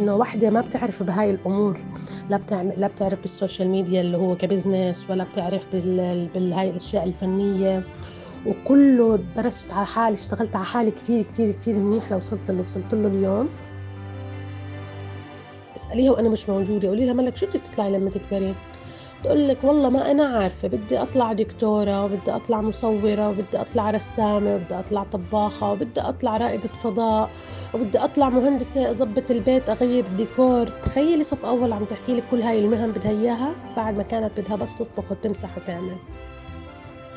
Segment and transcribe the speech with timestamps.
[0.00, 1.80] إنه وحدة ما بتعرف بهاي الأمور.
[2.30, 6.28] لا بتعمل لا بتعرف بال social media اللي هو ك business ولا بتعرف بال...
[6.34, 7.82] بالهاي الأشياء الفنية.
[8.46, 13.08] وكله درست على حالي اشتغلت على حالي كثير كثير كثير منيح لوصلت اللي وصلت له
[13.08, 13.48] اليوم.
[15.76, 16.88] اسأليها وأنا مش موجودة.
[16.88, 18.54] قولي لها ملك شو بدك تطلعي لما تكبري؟
[19.24, 24.54] تقول لك والله ما أنا عارفة بدي أطلع دكتورة وبدي أطلع مصورة وبدي أطلع رسامة
[24.54, 27.30] وبدي أطلع طباخة وبدي أطلع رائدة فضاء
[27.74, 32.58] وبدي أطلع مهندسة أظبط البيت أغير الديكور تخيلي صف أول عم تحكي لك كل هاي
[32.58, 35.96] المهن بدها إياها؟ بعد ما كانت بدها بس تطبخ وتمسح وتعمل.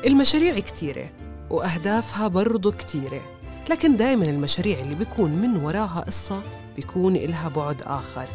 [0.06, 1.10] المشاريع كتيرة
[1.50, 3.20] وأهدافها برضو كتيرة.
[3.70, 6.42] لكن دايما المشاريع اللي بيكون من وراها قصة
[6.76, 8.26] بيكون إلها بعد آخر.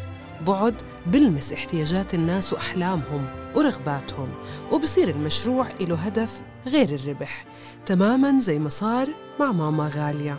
[0.46, 0.74] بعد
[1.06, 3.39] بلمس احتياجات الناس وأحلامهم.
[3.56, 4.28] ورغباتهم
[4.72, 7.44] وبصير المشروع له هدف غير الربح
[7.86, 9.08] تماما زي ما صار
[9.40, 10.38] مع ماما غالية.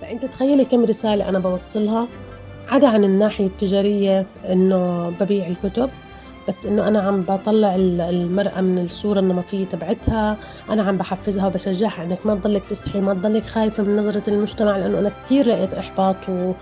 [0.00, 2.08] فأنت تخيلي كم رسالة أنا بوصلها
[2.68, 5.90] عدا عن الناحية التجارية إنه ببيع الكتب
[6.48, 10.36] بس إنه أنا عم بطلع المرأة من الصورة النمطية تبعتها
[10.70, 12.02] أنا عم بحفزها وبشجعها.
[12.04, 16.16] انك ما تضلك تستحي ما تضلك خايفة من نظرة المجتمع لأنه أنا كثير لقيت إحباط
[16.28, 16.52] و...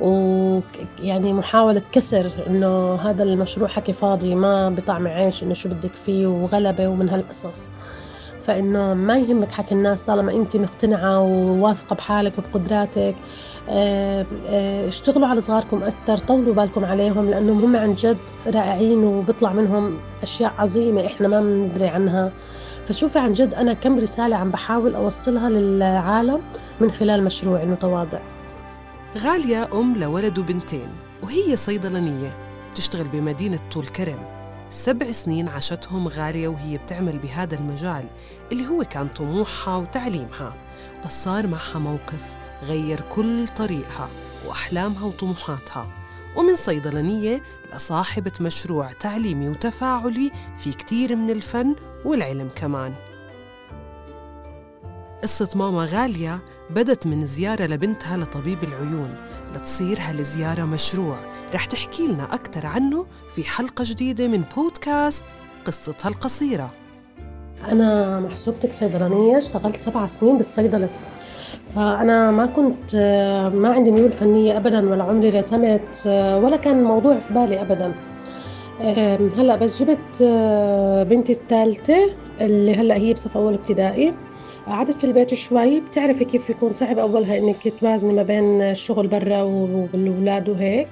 [0.00, 0.60] و
[0.98, 6.26] يعني محاولة كسر إنه هذا المشروع حكي فاضي ما بطعم عيش إنه شو بدك فيه
[6.26, 7.70] وغلبة ومن هالقصص.
[8.46, 13.14] فإنه ما يهمك حكي الناس طالما أنت مقتنعة وواثقة بحالك وبقدراتك.
[13.68, 19.52] آه، آه، اشتغلوا على صغاركم أكثر طولوا بالكم عليهم لأنهم هم عن جد رائعين وبيطلع
[19.52, 22.32] منهم أشياء عظيمة إحنا ما بندري عنها.
[22.88, 26.40] فشوفي عن جد أنا كم رسالة عم بحاول أوصلها للعالم
[26.80, 28.18] من خلال مشروعي المتواضع
[29.18, 30.88] غالية أم لولد وبنتين
[31.22, 32.36] وهي صيدلانية
[32.72, 34.43] بتشتغل بمدينة طول كرم.
[34.74, 38.04] سبع سنين عاشتهم غالية وهي بتعمل بهذا المجال
[38.52, 40.54] اللي هو كان طموحها وتعليمها
[41.04, 44.08] بس صار معها موقف غير كل طريقها
[44.46, 45.88] وأحلامها وطموحاتها.
[46.36, 47.42] ومن صيدلانية
[47.74, 52.94] لصاحبة مشروع تعليمي وتفاعلي في كتير من الفن والعلم كمان.
[55.22, 59.16] قصة ماما غالية بدت من زيارة لبنتها لطبيب العيون
[59.54, 65.24] لتصير هالزيارة مشروع رح تحكي لنا أكثر عنه في حلقة جديدة من بودكاست
[65.64, 66.72] قصتها القصيرة.
[67.68, 70.88] أنا محسوبتك صيدلانية اشتغلت سبع سنين بالصيدلة.
[71.74, 72.96] فأنا ما كنت
[73.54, 76.02] ما عندي ميول فنية أبدا ولا عمري رسمت
[76.42, 77.94] ولا كان الموضوع في بالي أبدا.
[79.38, 80.22] هلأ بس جبت
[81.10, 82.10] بنتي الثالثة
[82.40, 84.14] اللي هلأ هي بصف أول ابتدائي.
[84.66, 89.42] قعدت في البيت شوي بتعرفي كيف بيكون صعب أولها إنك توازني ما بين الشغل برا
[89.42, 90.88] والأولاد وهيك.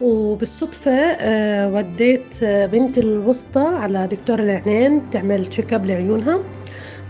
[0.00, 6.40] وبالصدفة آه، وديت بنتي الوسطى على دكتور العينين تعمل check up لعيونها.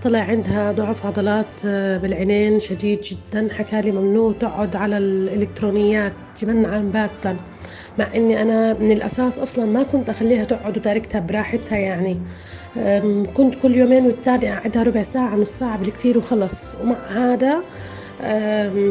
[0.04, 6.78] طلع عندها ضعف عضلات آه، بالعينين شديد جدا حكى لي ممنوع تقعد على الإلكترونيات منعا
[6.78, 7.37] باتا
[7.98, 12.16] مع إني أنا من الأساس أصلا ما كنت أخليها تقعد وتاركتها براحتها يعني.
[13.34, 16.75] كنت كل يومين والتاني اقعدها ربع ساعة نص ساعة بالكثير وخلص.
[16.82, 17.62] ومع هذا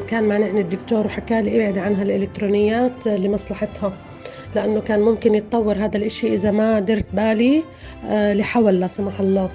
[0.08, 3.94] كان مانعني الدكتور وحكى لي إبعد عنها الإلكترونيات لمصلحتها
[4.56, 7.64] لأنه كان ممكن يتطور هذا الإشي إذا ما درت بالي
[8.06, 9.50] آه، لحول لا سمح الله.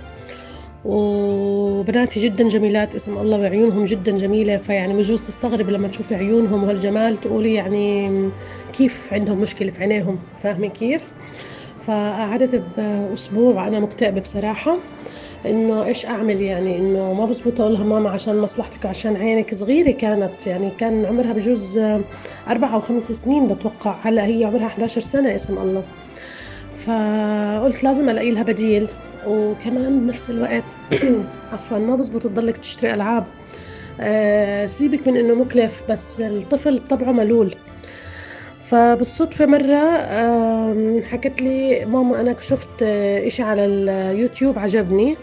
[0.84, 4.56] وبناتي جدا جميلات اسم الله وعيونهم جدا جميلة.
[4.56, 8.10] فيعني بجوز تستغرب لما تشوفي عيونهم وهالجمال تقولي يعني
[8.72, 11.10] كيف عندهم مشكلة في عينيهم؟ فاهمة كيف؟
[11.84, 14.78] فقعدت بأسبوع وأنا مكتئبة بصراحة.
[15.46, 19.90] إنه إيش أعمل يعني؟ إنه ما بزبط أقول لها ماما عشان مصلحتك وعشان عينك صغيرة
[19.90, 21.78] كانت يعني كان عمرها بجوز
[22.48, 23.94] أربع أو خمس سنين بتوقع.
[24.02, 25.82] هلأ هي عمرها 11 سنة اسم الله.
[26.76, 28.88] فقلت لازم ألاقي لها بديل.
[29.26, 30.64] وكمان بنفس الوقت
[31.52, 33.24] عفوا ما بزبط تضلك تشتري ألعاب.
[34.00, 37.54] أه سيبك من إنه مكلف بس الطفل بطبعه ملول.
[38.62, 40.00] فبالصدفة مرة
[41.10, 45.16] حكت لي ماما أنا شفت إشي على اليوتيوب عجبني.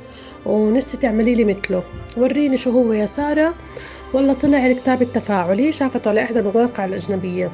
[0.45, 1.83] ونفسي تعملي لي مثله.
[2.17, 3.53] وريني شو هو يا سارة.
[4.13, 7.51] والله طلع الكتاب التفاعلي شافته على إحدى المواقع الأجنبية.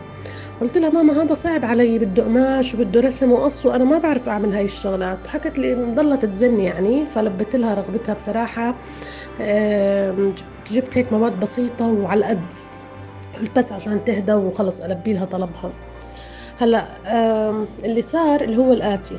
[0.62, 4.54] قلت لها ماما هذا صعب علي بده قماش وبده رسم وقص وأنا ما بعرف أعمل
[4.54, 5.28] هاي الشغلات.
[5.28, 8.76] حكت لي ضلت تزن يعني فلبت لها رغبتها بصراحة.
[10.72, 12.54] جبت هيك مواد بسيطة وعلى القد.
[13.58, 15.72] بس عشان تهدى وخلص ألبي لها طلبها.
[16.60, 16.88] هلا
[17.86, 19.18] اللي صار اللي هو الآتي.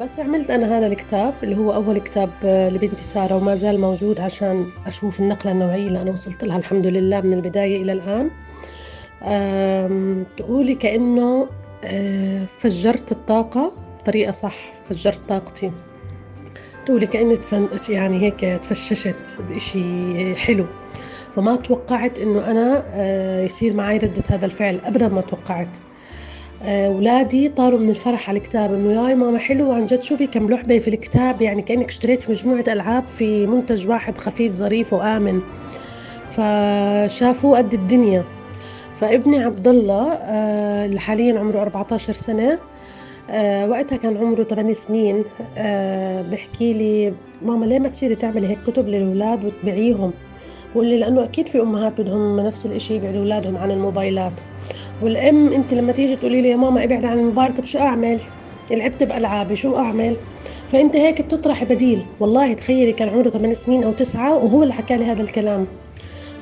[0.00, 4.66] بس عملت أنا هذا الكتاب اللي هو أول كتاب لبنتي سارة وما زال موجود عشان
[4.86, 8.30] أشوف النقلة النوعية اللي أنا وصلت لها الحمد لله من البداية إلى الآن.
[10.36, 11.48] تقولي كأنه
[11.84, 15.72] آه، فجرت الطاقة بطريقة صح فجرت طاقتي.
[16.86, 17.38] تقولي كاني
[17.88, 20.66] يعني هيك تفششت بشيء حلو.
[21.36, 25.78] فما توقعت إنه أنا آه، يصير معي ردة هذا الفعل ابدا ما توقعت.
[26.64, 28.74] اولادي طاروا من الفرح على الكتاب.
[28.74, 32.64] إنه ياي ماما حلو عن جد شوفي كم لعبه في الكتاب يعني كأنك اشتريتي مجموعة
[32.68, 35.40] ألعاب في منتج واحد خفيف ظريف وآمن.
[36.30, 38.24] فشافوه قد الدنيا.
[38.96, 40.12] فابني عبد الله
[40.84, 42.58] اللي حاليا عمره 14 سنة
[43.30, 45.24] آه وقتها كان عمره 8 سنين.
[45.58, 50.12] آه بحكي لي ماما ليه ما تصيري تعملي هيك كتب للأولاد وتبيعيهم؟
[50.74, 54.40] بقول لي لأنه أكيد في أمهات بدهم نفس الشيء يبعدوا اولادهم عن الموبايلات.
[55.02, 58.20] والأم أنت لما تيجي تقولي لي يا ماما ابعد عن الموبايل طب شو أعمل؟
[58.70, 60.16] لعبت بألعابي شو أعمل؟
[60.72, 62.02] فأنت هيك بتطرحي بديل.
[62.20, 65.66] والله تخيلي كان عمره 8 سنين أو 9 وهو اللي حكى لي هذا الكلام.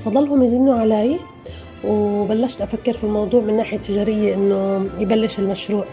[0.05, 1.17] فضلهم يزنوا علي
[1.85, 5.85] وبلشت أفكر في الموضوع من ناحية تجارية إنه يبلش المشروع.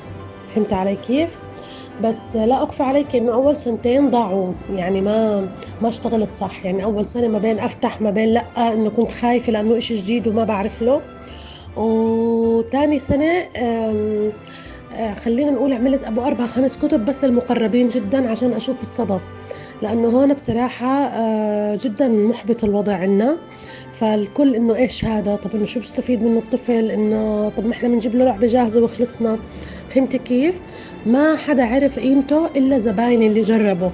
[0.56, 1.36] فهمت علي كيف؟
[2.04, 4.54] بس لا أخفى عليك إنه أول سنتين ضاعوا.
[4.74, 5.48] يعني ما
[5.82, 6.66] ما اشتغلت صح.
[6.66, 10.28] يعني أول سنة ما بين أفتح ما بين لأ إنه كنت خايفة لأنه إشي جديد
[10.28, 11.02] وما بعرف له.
[11.78, 13.46] وتاني سنة
[15.24, 19.20] خلينا نقول عملت أبو أربع خمس كتب بس للمقربين جدا عشان أشوف الصدى.
[19.82, 21.12] لأنه هون بصراحة
[21.76, 23.38] جدا محبط الوضع عنا.
[23.92, 28.16] فالكل إنه إيش هذا؟ طب إنه شو بيستفيد منه الطفل؟ إنه طب ما إحنا بنجيب
[28.16, 29.38] له لعبة جاهزة وخلصنا.
[29.90, 30.62] فهمتي كيف؟
[31.06, 33.90] ما حدا عرف قيمته إلا زباين اللي جربوا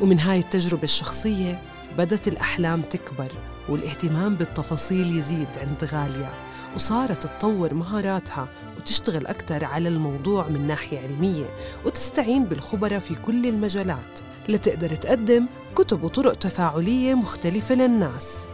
[0.00, 1.58] ومن هاي التجربة الشخصية
[1.98, 3.28] بدت الأحلام تكبر.
[3.68, 6.32] والاهتمام بالتفاصيل يزيد عند غالية
[6.76, 11.46] وصارت تطور مهاراتها وتشتغل أكثر على الموضوع من ناحية علمية
[11.86, 14.18] وتستعين بالخبراء في كل المجالات
[14.48, 18.48] لتقدر تقدم كتب وطرق تفاعلية مختلفة للناس.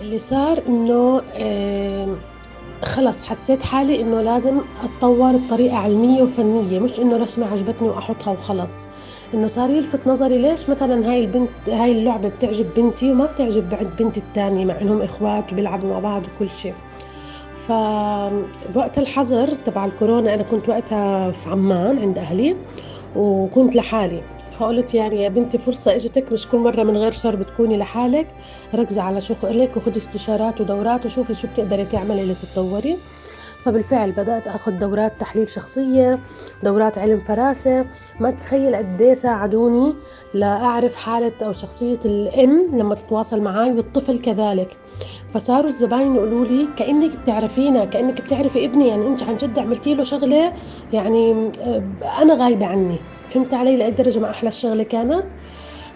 [0.00, 1.22] اللي صار إنه
[2.84, 8.72] خلص حسيت حالي إنه لازم أتطور بطريقة علمية وفنية مش إنه رسمة عجبتني وأحطها وخلص.
[9.34, 13.90] إنه صار يلفت نظري ليش مثلا هاي البنت هاي اللعبة بتعجب بنتي وما بتعجب بعد
[13.98, 16.74] بنتي الثانية مع إنهم إخوات وبيلعبوا مع بعض وكل شيء.
[17.68, 22.56] فوقت الحظر تبع الكورونا أنا كنت وقتها في عمان عند أهلي
[23.16, 24.20] وكنت لحالي.
[24.58, 28.26] فقلت يعني يا بنتي فرصة إجتك مش كل مرة من غير شر بتكوني لحالك.
[28.74, 32.96] ركزي على شغلك وخدي استشارات ودورات وشوفي شو بتقدري تعملي لتتطوري.
[33.68, 36.18] فبالفعل بدأت أخذ دورات تحليل شخصية
[36.62, 37.86] دورات علم فراسة.
[38.20, 39.94] ما تتخيل قد إيه ساعدوني
[40.34, 44.76] لأعرف حالة أو شخصية الأم لما تتواصل معي والطفل كذلك.
[45.34, 48.88] فصاروا الزباين يقولوا لي كأنك بتعرفينا كأنك بتعرفي ابني.
[48.88, 50.52] يعني أنت عن جد عملتي له شغلة
[50.92, 51.50] يعني
[52.22, 52.96] أنا غايبة عني.
[53.28, 55.24] فهمت علي لأي درجة ما أحلى الشغلة كانت؟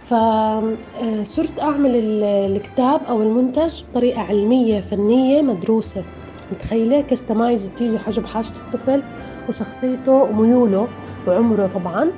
[0.02, 1.90] فصرت أعمل
[2.24, 6.04] الكتاب أو المنتج بطريقة علمية فنية مدروسة.
[6.52, 9.02] متخيلة كستمايز تيجي حجب حاجة الطفل
[9.48, 10.88] وشخصيته وميوله
[11.26, 12.10] وعمره طبعا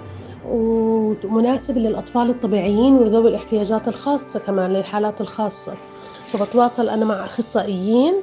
[0.49, 5.73] ومناسب للأطفال الطبيعيين وذوي الاحتياجات الخاصة كمان للحالات الخاصة.
[6.23, 8.15] فبتواصل أنا مع أخصائيين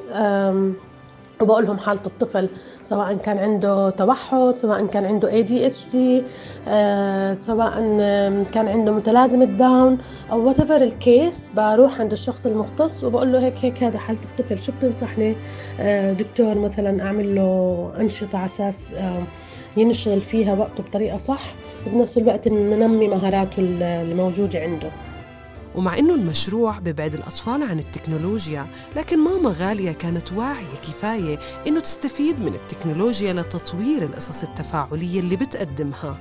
[1.42, 2.50] وبقول لهم حالة الطفل
[2.82, 5.98] سواء كان عنده توحد سواء كان عنده ADHD
[6.68, 7.74] آه، سواء
[8.54, 9.98] كان عنده متلازمة داون
[10.32, 14.60] أو whatever ال case بروح عند الشخص المختص وبقول له هيك هيك هذا حالة الطفل
[14.60, 15.36] شو بتنصحني؟
[15.80, 19.24] آه، دكتور مثلا أعمل له أنشطة على أساس آه،
[19.78, 21.42] ينشغل فيها وقته بطريقة صح
[21.88, 24.92] وبنفس الوقت ننمي مهاراته الموجودة عنده.
[25.76, 32.40] ومع إنه المشروع ببعد الأطفال عن التكنولوجيا لكن ماما غالية كانت واعية كفاية إنه تستفيد
[32.40, 36.18] من التكنولوجيا لتطوير القصص التفاعلية اللي بتقدمها.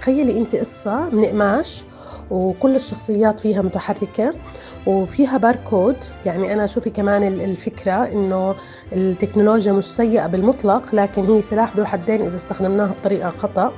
[0.00, 1.84] تخيلي أنت قصة من قماش
[2.30, 4.34] وكل الشخصيات فيها متحركة
[4.86, 5.96] وفيها باركود.
[6.26, 8.54] يعني أنا شوفي كمان الفكرة إنه
[8.92, 13.72] التكنولوجيا مش سيئة بالمطلق لكن هي سلاح ذو حدين إذا استخدمناها بطريقة خطأ.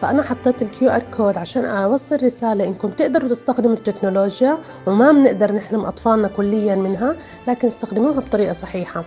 [0.00, 5.84] فأنا حطيت ال QR code عشان أوصل رسالة إنكم تقدروا تستخدموا التكنولوجيا وما بنقدر نحرم
[5.84, 7.16] أطفالنا كليا منها
[7.48, 9.04] لكن استخدموها بطريقة صحيحة.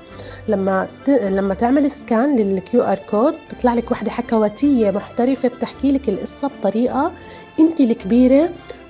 [0.48, 1.10] لما ت...
[1.10, 7.12] لما تعمل scan لل QR code بتطلع لك وحدة حكواتية محترفة بتحكي لك القصة بطريقة
[7.60, 8.50] انت الكبيرة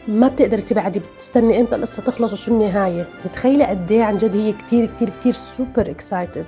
[0.09, 4.53] ما بتقدري تبعدي بتستني إمتى القصة تخلص وشو النهاية؟ متخيلة قد إيه عن جد هي
[4.53, 6.45] كثير كثير كثير super excited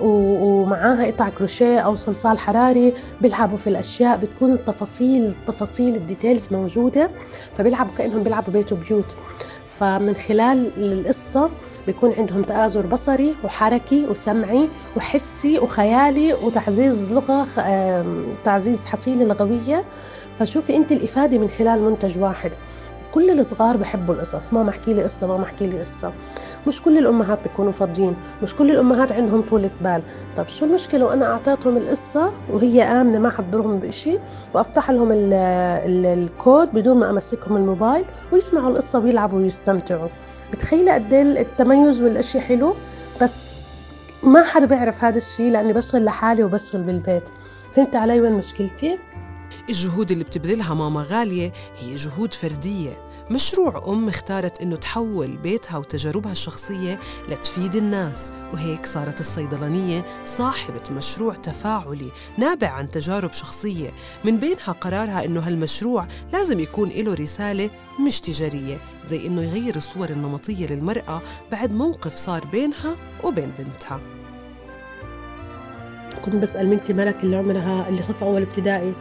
[0.00, 7.10] ومعاها قطع كروشيه أو صلصال حراري بيلعبوا في الأشياء بتكون التفاصيل التفاصيل ال details موجودة
[7.56, 9.16] فبيلعبوا كأنهم بيلعبوا بيت وبيوت.
[9.68, 11.50] فمن خلال القصة
[11.86, 17.46] بيكون عندهم تآزر بصري وحركي وسمعي وحسي وخيالي وتعزيز لغة
[18.44, 19.84] تعزيز حصيلة لغوية.
[20.38, 22.50] فشوفي انت الافادة من خلال منتج واحد.
[23.12, 24.52] كل الصغار بحبوا القصص.
[24.52, 26.12] ماما احكي لي قصة ماما احكي لي قصة.
[26.66, 28.16] مش كل الأمهات بيكونوا فاضيين.
[28.42, 30.02] مش كل الأمهات عندهم طولة بال.
[30.36, 34.20] طب شو المشكلة وأنا أعطيتهم القصة وهي آمنة ما حضرهم بشيء
[34.54, 40.08] وأفتح لهم ال ال الكود بدون ما أمسكهم الموبايل ويسمعوا القصة ويلعبوا ويستمتعوا.
[40.52, 42.76] بتخيلي قد إيه التميز والإشي حلو؟
[43.22, 43.44] بس
[44.22, 47.28] ما حدا بيعرف هذا الشيء لأني بشتغل لحالي وبشتغل بالبيت.
[47.76, 48.98] فهمت علي وين مشكلتي؟
[49.68, 53.06] الجهود اللي بتبذلها ماما غالية هي جهود فردية.
[53.30, 61.34] مشروع أم اختارت إنه تحول بيتها وتجاربها الشخصية لتفيد الناس وهيك صارت الصيدلانية صاحبة مشروع
[61.34, 63.90] تفاعلي نابع عن تجارب شخصية.
[64.24, 67.70] من بينها قرارها إنه هالمشروع لازم يكون له رسالة
[68.06, 71.22] مش تجارية زي إنه يغير الصور النمطية للمرأة
[71.52, 74.00] بعد موقف صار بينها وبين بنتها.
[76.24, 78.94] كنت بسأل بنتي ملك اللي عمرها اللي صف أول ابتدائي.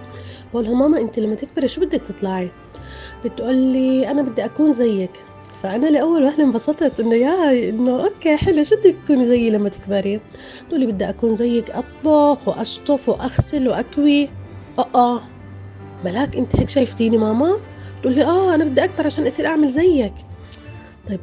[0.56, 2.52] بقولها ماما أنت لما تكبري شو بدك تطلعي؟
[3.26, 5.12] بتقول لي أنا بدي أكون زيك.
[5.64, 10.20] فأنا لأول وهله انبسطت إنه يا إنه okay حلو شو بدك تكوني زيي لما تكبري؟
[10.70, 14.30] تقول لي بدي أكون زيك أطبخ وأشطف وأغسل وأكوي.
[14.80, 15.22] آه آه
[16.06, 17.56] بلاك أنت هيك شايفتيني ماما؟
[18.02, 20.14] تقول لي آه أنا بدي أكبر عشان أصير أعمل زيك.
[21.08, 21.20] طيب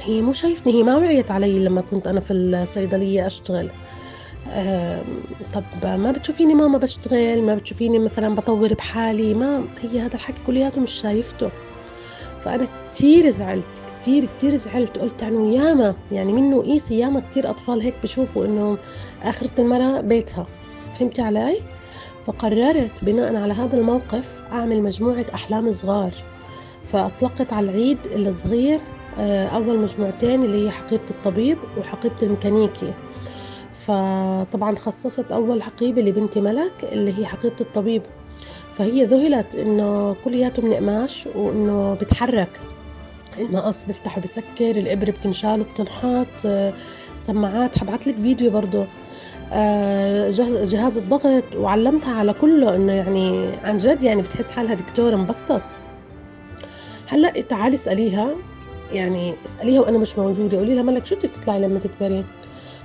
[0.00, 3.68] هي مو شايفني هي ما وعيت علي لما كنت أنا في الصيدلية أشتغل.
[5.54, 10.80] طب ما بتشوفيني ماما بشتغل ما بتشوفيني مثلا بطور بحالي ما هي هذا الحكي كلياته
[10.80, 11.50] مش شايفته.
[12.40, 17.80] فأنا كتير زعلت كتير كتير زعلت قلت عنه ياما يعني منه قيسي ياما كتير أطفال
[17.80, 18.78] هيك بشوفوا إنه
[19.22, 20.46] آخرة المرة بيتها.
[20.98, 21.56] فهمتي علي؟
[22.26, 26.12] فقررت بناء على هذا الموقف أعمل مجموعة أحلام صغار.
[26.92, 28.80] فأطلقت على العيد الصغير
[29.18, 32.92] آه، أول مجموعتين اللي هي حقيبة الطبيب وحقيبة الميكانيكي.
[33.86, 38.02] فطبعا خصصت أول حقيبة لبنتي ملك اللي هي حقيبة الطبيب.
[38.74, 42.60] فهي ذهلت إنه كلياته من قماش وإنه بتحرك.
[43.38, 46.46] المقص بيفتح وبسكر الإبرة بتنشال وبتنحط
[47.12, 48.84] السماعات حبعت لك فيديو برضه
[49.52, 50.30] آه،
[50.64, 55.78] جهاز الضغط وعلمتها على كله إنه يعني عن جد يعني بتحس حالها دكتوره انبسطت.
[57.08, 58.30] هلأ تعالي اسأليها.
[58.92, 60.58] يعني اسأليها وأنا مش موجودة.
[60.58, 62.24] قولي لها ملك شو بدك تطلعي لما تكبري؟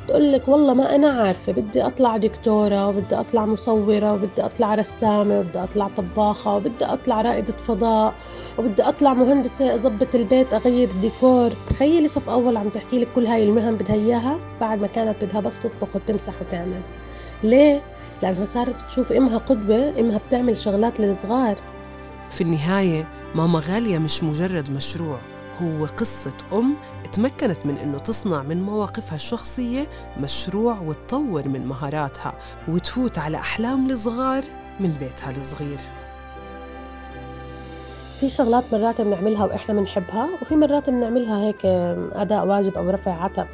[0.08, 5.40] تقول لك والله ما أنا عارفة بدي أطلع دكتورة وبدي أطلع مصورة وبدي أطلع رسامة
[5.40, 8.14] وبدي أطلع طباخة وبدي أطلع رائدة فضاء
[8.58, 13.44] وبدي أطلع مهندسة أظبط البيت أغير الديكور تخيلي صف أول عم تحكي لك كل هاي
[13.44, 16.82] المهن بدها إياها بعد ما كانت بدها بس تطبخ وتمسح وتعمل.
[17.44, 17.82] ليه؟
[18.22, 21.56] لأنها صارت تشوف إمها قدوة إمها بتعمل شغلات للصغار.
[22.30, 25.20] في النهاية ماما غالية مش مجرد مشروع
[25.62, 26.76] هو قصة أم
[27.08, 29.88] تمكنت من أنه تصنع من مواقفها الشخصية
[30.20, 32.34] مشروع وتطور من مهاراتها
[32.68, 34.44] وتفوت على أحلام الصغار
[34.80, 35.80] من بيتها الصغير.
[38.20, 41.66] في شغلات مرات بنعملها وإحنا بنحبها وفي مرات بنعملها هيك
[42.16, 43.48] أداء واجب أو رفع عتب.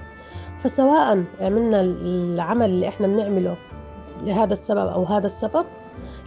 [0.58, 3.58] فسواء عملنا العمل اللي إحنا بنعمله
[4.24, 5.66] لهذا السبب أو هذا السبب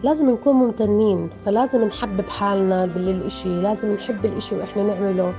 [0.03, 5.35] لازم نكون ممتنين فلازم نحبب حالنا بالإشي لازم نحب الإشي وإحنا نعمله.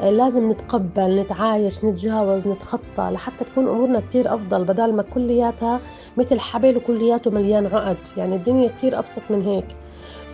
[0.00, 5.80] لازم نتقبل نتعايش نتجاوز نتخطى لحتى تكون أمورنا كتير أفضل بدل ما كلياتها
[6.16, 7.96] مثل حبل وكلياته مليان عقد.
[8.16, 9.66] يعني الدنيا كتير أبسط من هيك.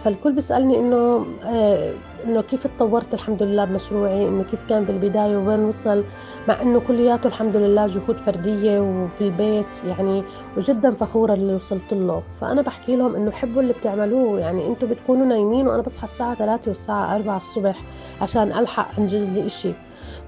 [0.08, 1.92] فالكل بيسألني إنه آه
[2.24, 6.04] إنه كيف تطورت الحمد لله بمشروعي؟ إنه كيف كان بالبداية وين وصل؟
[6.48, 10.24] مع إنه كلياته الحمد لله جهود فردية وفي البيت يعني
[10.56, 12.22] وجدا فخورة اللي وصلت له.
[12.40, 14.40] فأنا بحكي لهم إنه حبوا اللي بتعملوه.
[14.40, 17.82] يعني أنتم بتكونوا نايمين وأنا بصحى الساعة 3 والساعة 4 الصبح
[18.20, 19.72] عشان ألحق انجز لي إشي.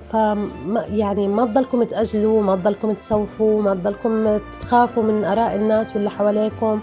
[0.02, 6.10] فما يعني ما تضلكم تأجلوا ما تضلكم تسوفوا ما تضلكم تخافوا من آراء الناس واللي
[6.10, 6.80] حواليكم.